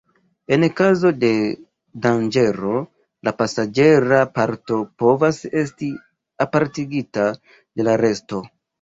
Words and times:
En 0.55 0.63
kazo 0.77 1.11
de 1.23 1.29
danĝero 2.05 2.81
la 3.29 3.35
pasaĝera 3.43 4.25
parto 4.41 4.81
povas 5.05 5.45
esti 5.65 5.95
apartigita 6.51 7.33
de 7.41 7.91
la 7.91 8.01
resto. 8.09 8.47